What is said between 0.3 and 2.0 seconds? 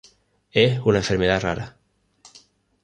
Es una enfermedad rara.